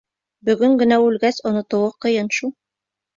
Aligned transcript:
Бөгөн 0.47 0.71
генә 0.79 0.97
үлгәс, 1.07 1.37
онотоуы 1.49 1.91
ҡыйын 2.07 2.33
шул. 2.39 2.53